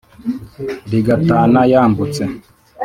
[0.91, 2.23] rigatana yambutse.